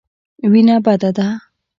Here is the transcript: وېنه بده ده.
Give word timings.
وېنه 0.51 0.75
بده 0.85 1.09
ده. 1.17 1.27